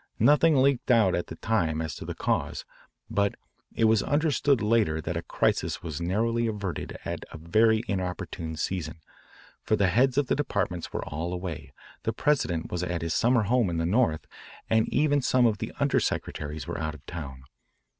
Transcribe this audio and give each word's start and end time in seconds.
Nothing 0.17 0.57
leaked 0.63 0.89
out 0.89 1.13
at 1.13 1.27
the 1.27 1.35
time 1.35 1.79
as 1.79 1.93
to 1.97 2.05
the 2.05 2.15
cause, 2.15 2.65
but 3.07 3.35
it 3.75 3.83
was 3.83 4.01
understood 4.01 4.59
later 4.59 4.99
that 4.99 5.15
a 5.15 5.21
crisis 5.21 5.83
was 5.83 6.01
narrowly 6.01 6.47
averted 6.47 6.97
at 7.05 7.23
a 7.31 7.37
very 7.37 7.83
inopportune 7.87 8.55
season, 8.55 8.95
for 9.61 9.75
the 9.75 9.89
heads 9.89 10.17
of 10.17 10.25
the 10.25 10.35
departments 10.35 10.91
were 10.91 11.05
all 11.05 11.31
away, 11.33 11.71
the 12.01 12.13
President 12.13 12.71
was 12.71 12.81
at 12.81 13.03
his 13.03 13.13
summer 13.13 13.43
home 13.43 13.69
in 13.69 13.77
the 13.77 13.85
North, 13.85 14.25
and 14.71 14.89
even 14.89 15.21
some 15.21 15.45
of 15.45 15.59
the 15.59 15.71
under 15.79 15.99
secretaries 15.99 16.65
were 16.65 16.79
out 16.79 16.95
of 16.95 17.05
town. 17.05 17.43